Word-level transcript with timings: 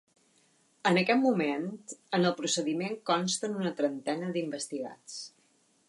En 0.91 0.97
aquest 1.01 1.21
moment, 1.25 1.67
en 2.19 2.25
el 2.31 2.35
procediment 2.41 2.97
consten 3.11 3.57
una 3.61 3.75
trentena 3.83 4.35
d’investigats. 4.39 5.21